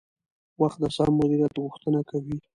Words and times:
وخت 0.61 0.77
د 0.81 0.85
سم 0.95 1.11
مدیریت 1.21 1.53
غوښتنه 1.63 1.99
کوي 2.09 2.37